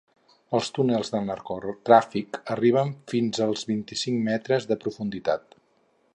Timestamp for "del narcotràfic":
1.15-2.39